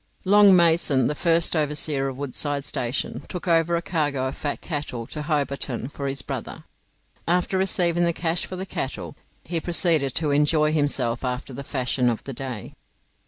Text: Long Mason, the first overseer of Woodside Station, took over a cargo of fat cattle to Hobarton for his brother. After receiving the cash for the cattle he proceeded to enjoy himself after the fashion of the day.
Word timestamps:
Long 0.25 0.55
Mason, 0.55 1.05
the 1.05 1.13
first 1.13 1.55
overseer 1.55 2.07
of 2.07 2.17
Woodside 2.17 2.63
Station, 2.63 3.21
took 3.29 3.47
over 3.47 3.75
a 3.75 3.83
cargo 3.83 4.27
of 4.27 4.35
fat 4.35 4.59
cattle 4.59 5.05
to 5.05 5.21
Hobarton 5.21 5.89
for 5.91 6.07
his 6.07 6.23
brother. 6.23 6.63
After 7.27 7.55
receiving 7.55 8.05
the 8.05 8.11
cash 8.11 8.47
for 8.47 8.55
the 8.55 8.65
cattle 8.65 9.15
he 9.43 9.59
proceeded 9.59 10.15
to 10.15 10.31
enjoy 10.31 10.73
himself 10.73 11.23
after 11.23 11.53
the 11.53 11.63
fashion 11.63 12.09
of 12.09 12.23
the 12.23 12.33
day. 12.33 12.73